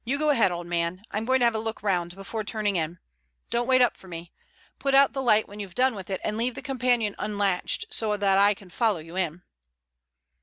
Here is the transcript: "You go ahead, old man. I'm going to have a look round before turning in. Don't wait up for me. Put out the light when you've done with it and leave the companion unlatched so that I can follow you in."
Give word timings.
"You 0.03 0.17
go 0.17 0.31
ahead, 0.31 0.51
old 0.51 0.65
man. 0.65 1.03
I'm 1.11 1.25
going 1.25 1.41
to 1.41 1.45
have 1.45 1.53
a 1.53 1.59
look 1.59 1.83
round 1.83 2.15
before 2.15 2.43
turning 2.43 2.75
in. 2.75 2.97
Don't 3.51 3.67
wait 3.67 3.83
up 3.83 3.95
for 3.95 4.07
me. 4.07 4.31
Put 4.79 4.95
out 4.95 5.13
the 5.13 5.21
light 5.21 5.47
when 5.47 5.59
you've 5.59 5.75
done 5.75 5.93
with 5.93 6.09
it 6.09 6.19
and 6.23 6.37
leave 6.37 6.55
the 6.55 6.63
companion 6.63 7.13
unlatched 7.19 7.85
so 7.91 8.17
that 8.17 8.39
I 8.39 8.55
can 8.55 8.71
follow 8.71 8.97
you 8.97 9.15
in." 9.15 9.43